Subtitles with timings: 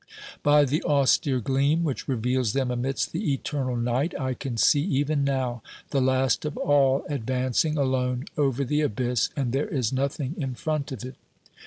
[0.41, 5.23] By the austere gleam which reveals them amidst the eternal night, I can see even
[5.23, 10.55] now the last of all advancing alone over the abyss, and there is nothing in
[10.55, 11.17] front of it.